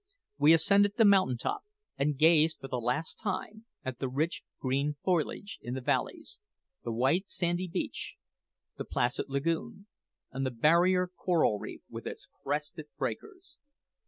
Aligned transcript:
We 0.39 0.51
ascended 0.53 0.93
the 0.97 1.05
mountain 1.05 1.37
top, 1.37 1.61
and 1.95 2.17
gazed 2.17 2.57
for 2.59 2.67
the 2.67 2.79
last 2.81 3.19
time 3.19 3.65
at 3.85 3.99
the 3.99 4.09
rich 4.09 4.41
green 4.59 4.95
foliage 5.03 5.59
in 5.61 5.75
the 5.75 5.79
valleys, 5.81 6.39
the 6.83 6.91
white 6.91 7.29
sandy 7.29 7.67
beach, 7.67 8.15
the 8.77 8.83
placid 8.85 9.29
lagoon, 9.29 9.85
and 10.31 10.43
the 10.43 10.49
barrier 10.49 11.05
coral 11.07 11.59
reef 11.59 11.83
with 11.87 12.07
its 12.07 12.27
crested 12.41 12.87
breakers. 12.97 13.59